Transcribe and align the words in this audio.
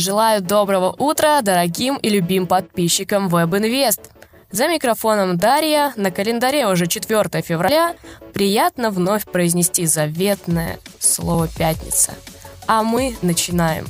Желаю 0.00 0.40
доброго 0.40 0.94
утра 0.96 1.42
дорогим 1.42 1.98
и 1.98 2.08
любим 2.08 2.46
подписчикам 2.46 3.28
WebInvest. 3.28 4.00
За 4.50 4.66
микрофоном 4.66 5.36
Дарья, 5.36 5.92
на 5.94 6.10
календаре 6.10 6.66
уже 6.66 6.86
4 6.86 7.42
февраля. 7.42 7.94
Приятно 8.32 8.90
вновь 8.90 9.26
произнести 9.26 9.84
заветное 9.84 10.78
слово 10.98 11.48
«пятница». 11.48 12.14
А 12.66 12.82
мы 12.82 13.14
начинаем. 13.20 13.86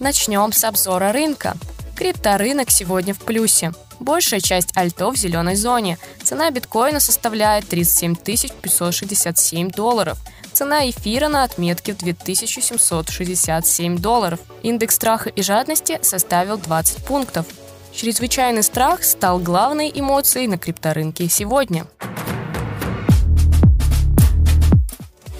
Начнем 0.00 0.50
с 0.50 0.64
обзора 0.64 1.12
рынка. 1.12 1.58
Крипторынок 1.94 2.70
сегодня 2.70 3.12
в 3.12 3.18
плюсе. 3.18 3.72
Большая 4.00 4.40
часть 4.40 4.74
альтов 4.74 5.16
в 5.16 5.18
зеленой 5.18 5.56
зоне. 5.56 5.98
Цена 6.22 6.50
биткоина 6.50 6.98
составляет 6.98 7.68
37 7.68 8.16
567 8.16 9.70
долларов. 9.70 10.18
Цена 10.54 10.88
эфира 10.88 11.26
на 11.26 11.42
отметке 11.42 11.94
в 11.94 11.98
2767 11.98 13.98
долларов. 13.98 14.38
Индекс 14.62 14.94
страха 14.94 15.28
и 15.28 15.42
жадности 15.42 15.98
составил 16.02 16.58
20 16.58 17.04
пунктов. 17.04 17.46
Чрезвычайный 17.92 18.62
страх 18.62 19.02
стал 19.02 19.40
главной 19.40 19.90
эмоцией 19.92 20.46
на 20.46 20.56
крипторынке 20.56 21.28
сегодня. 21.28 21.86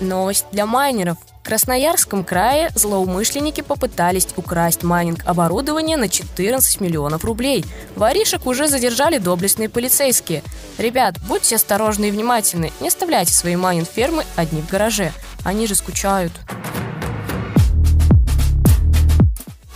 Новость 0.01 0.47
для 0.53 0.67
майнеров– 0.67 1.19
Красноярском 1.45 2.25
крае 2.25 2.71
злоумышленники 2.75 3.61
попытались 3.61 4.29
украсть 4.37 4.83
майнинг-оборудование 4.83 5.99
на 5.99 6.09
14 6.09 6.81
миллионов 6.81 7.23
рублей. 7.23 7.67
Воришек 7.97 8.47
уже 8.47 8.67
задержали 8.67 9.19
доблестные 9.19 9.69
полицейские. 9.69 10.43
Ребят, 10.79 11.17
будьте 11.29 11.57
осторожны 11.57 12.07
и 12.07 12.11
внимательны, 12.11 12.73
не 12.81 12.89
оставляйте 12.89 13.35
свои 13.35 13.57
майнинг-фермы 13.57 14.25
одни 14.37 14.63
в 14.63 14.71
гараже. 14.71 15.13
Они 15.45 15.67
же 15.67 15.75
скучают. 15.75 16.33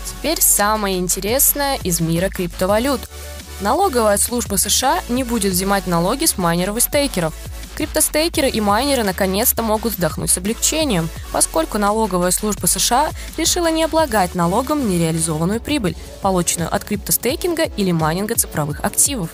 Теперь 0.06 0.40
самое 0.40 0.96
интересное 0.96 1.76
из 1.84 2.00
мира 2.00 2.30
криптовалют. 2.30 3.02
Налоговая 3.60 4.16
служба 4.16 4.56
США 4.56 5.00
не 5.10 5.23
будет 5.23 5.52
взимать 5.52 5.87
налоги 5.87 6.24
с 6.24 6.38
майнеров 6.38 6.78
и 6.78 6.80
стейкеров– 6.80 7.34
Криптостейкеры 7.79 8.48
и 8.48 8.60
майнеры 8.60 9.04
наконец-то 9.04 9.62
могут 9.62 9.93
вздохнуть 9.93 10.30
с 10.30 10.38
облегчением, 10.38 11.09
поскольку 11.30 11.79
налоговая 11.79 12.32
служба 12.32 12.66
США 12.66 13.10
решила 13.37 13.71
не 13.71 13.84
облагать 13.84 14.34
налогом 14.34 14.90
нереализованную 14.90 15.60
прибыль, 15.60 15.95
полученную 16.21 16.74
от 16.74 16.82
криптостейкинга 16.82 17.62
или 17.76 17.93
майнинга 17.93 18.34
цифровых 18.34 18.84
активов. 18.84 19.30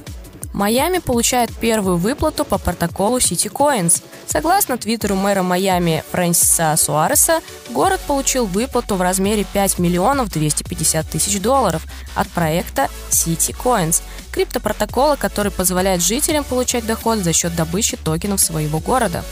Майами 0.54 0.98
получает 0.98 1.52
первую 1.52 1.96
выплату 1.96 2.44
по 2.44 2.58
протоколу 2.58 3.18
CityCoins. 3.18 4.04
Согласно 4.28 4.78
твиттеру 4.78 5.16
мэра 5.16 5.42
Майами 5.42 6.04
Фрэнсиса 6.12 6.76
Суареса, 6.78 7.40
город 7.70 8.00
получил 8.06 8.46
выплату 8.46 8.94
в 8.94 9.02
размере 9.02 9.44
5 9.52 9.80
миллионов 9.80 10.30
250 10.30 11.10
тысяч 11.10 11.40
долларов 11.40 11.82
от 12.14 12.28
проекта 12.28 12.88
CityCoins, 13.10 14.00
криптопротокола, 14.30 15.16
который 15.16 15.50
позволяет 15.50 16.00
жителям 16.02 16.44
получать 16.44 16.86
доход 16.86 17.18
за 17.18 17.32
счет 17.32 17.56
добычи 17.56 17.96
токенов 17.96 18.40
своего 18.40 18.78
города. 18.78 19.24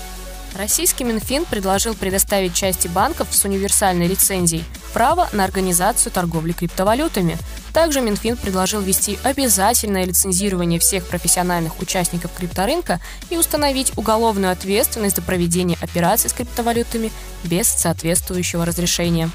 Российский 0.59 1.05
Минфин 1.05 1.45
предложил 1.45 1.95
предоставить 1.95 2.55
части 2.55 2.89
банков 2.89 3.29
с 3.31 3.45
универсальной 3.45 4.09
лицензией 4.09 4.65
право 4.93 5.29
на 5.33 5.45
организацию 5.45 6.13
торговли 6.13 6.53
криптовалютами. 6.53 7.39
Также 7.73 8.03
Минфин 8.03 8.37
предложил 8.37 8.81
ввести 8.81 9.19
обязательное 9.23 10.05
лицензирование 10.05 10.79
всех 10.79 11.07
профессиональных 11.07 11.81
участников 11.81 12.31
крипторынка 12.37 13.01
и 13.31 13.37
установить 13.37 13.93
уголовную 13.97 14.53
ответственность 14.53 15.17
за 15.17 15.23
проведение 15.23 15.79
операций 15.81 16.29
с 16.29 16.35
криптовалютами 16.35 17.11
без 17.45 17.69
соответствующего 17.69 18.67
разрешения. 18.67 19.31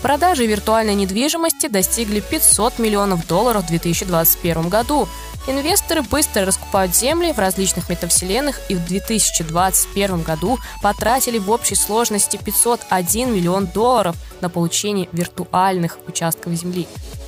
Продажи 0.00 0.46
виртуальной 0.46 0.94
недвижимости 0.94 1.66
достигли 1.66 2.20
500 2.20 2.78
миллионов 2.78 3.26
долларов 3.26 3.64
в 3.64 3.68
2021 3.68 4.68
году. 4.68 5.08
Инвесторы 5.46 6.02
быстро 6.02 6.44
раскупают 6.44 6.94
земли 6.94 7.32
в 7.32 7.38
различных 7.38 7.88
метавселенных 7.88 8.60
и 8.70 8.74
в 8.74 8.84
2021 8.84 10.22
году 10.22 10.58
потратили 10.82 11.38
в 11.38 11.50
общей 11.50 11.74
сложности 11.74 12.38
501 12.42 13.34
миллион 13.34 13.66
долларов 13.66 14.16
на 14.40 14.50
получение 14.50 15.08
виртуальных 15.12 15.98
участков 16.06 16.52
земли. 16.52 16.86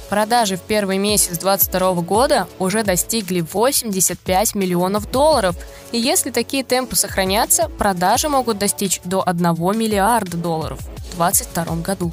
Продажи 0.08 0.56
в 0.56 0.60
первый 0.60 0.98
месяц 0.98 1.38
2022 1.38 1.94
года 2.02 2.46
уже 2.58 2.84
достигли 2.84 3.40
85 3.40 4.54
миллионов 4.54 5.10
долларов. 5.10 5.56
И 5.90 5.98
если 5.98 6.30
такие 6.30 6.62
темпы 6.62 6.94
сохранятся, 6.94 7.68
продажи 7.76 8.28
могут 8.28 8.58
достичь 8.58 9.00
до 9.04 9.22
1 9.26 9.42
миллиарда 9.76 10.36
долларов 10.36 10.78
в 10.80 11.16
2022 11.16 11.76
году. 11.76 12.12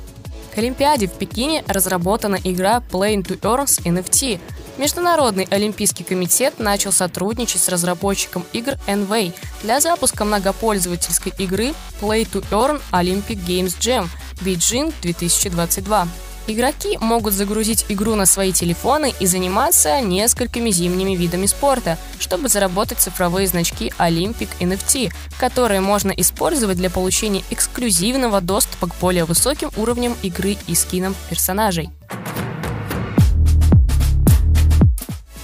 К 0.53 0.57
Олимпиаде 0.59 1.07
в 1.07 1.13
Пекине 1.13 1.63
разработана 1.67 2.37
игра 2.43 2.81
Play 2.91 3.15
to 3.23 3.39
Earn 3.41 3.67
с 3.67 3.79
NFT. 3.79 4.39
Международный 4.77 5.47
олимпийский 5.49 6.03
комитет 6.03 6.59
начал 6.59 6.91
сотрудничать 6.91 7.61
с 7.61 7.69
разработчиком 7.69 8.43
игр 8.53 8.73
Envy 8.87 9.33
для 9.61 9.79
запуска 9.79 10.25
многопользовательской 10.25 11.33
игры 11.37 11.73
Play 12.01 12.27
to 12.31 12.43
Earn 12.51 12.81
Olympic 12.91 13.43
Games 13.45 13.77
Jam 13.79 14.07
Beijing 14.41 14.93
2022. 15.01 16.07
Игроки 16.45 16.97
могут 16.99 17.33
загрузить 17.33 17.85
игру 17.87 18.15
на 18.15 18.25
свои 18.25 18.51
телефоны 18.51 19.13
и 19.19 19.25
заниматься 19.25 20.01
несколькими 20.01 20.71
зимними 20.71 21.15
видами 21.15 21.45
спорта, 21.45 21.97
чтобы 22.19 22.49
заработать 22.49 22.99
цифровые 22.99 23.47
значки 23.47 23.93
Olympic 23.97 24.49
NFT, 24.59 25.13
которые 25.39 25.79
можно 25.79 26.11
использовать 26.11 26.77
для 26.77 26.89
получения 26.89 27.43
эксклюзивного 27.49 28.41
доступа 28.41 28.87
к 28.87 28.95
более 28.99 29.23
высоким 29.23 29.71
уровням 29.77 30.17
игры 30.21 30.57
и 30.67 30.75
скинам 30.75 31.15
персонажей. 31.29 31.89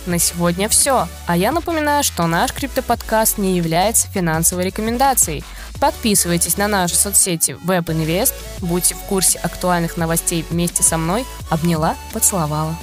На 0.09 0.17
сегодня 0.17 0.67
все. 0.69 1.07
А 1.27 1.37
я 1.37 1.51
напоминаю, 1.51 2.03
что 2.03 2.25
наш 2.25 2.51
криптоподкаст 2.51 3.37
не 3.37 3.55
является 3.55 4.07
финансовой 4.07 4.65
рекомендацией. 4.65 5.43
Подписывайтесь 5.79 6.57
на 6.57 6.67
наши 6.67 6.95
соцсети 6.95 7.55
WebInvest, 7.63 8.33
будьте 8.57 8.95
в 8.95 8.99
курсе 9.01 9.37
актуальных 9.37 9.97
новостей 9.97 10.43
вместе 10.49 10.81
со 10.81 10.97
мной. 10.97 11.27
Обняла, 11.51 11.95
поцеловала. 12.11 12.75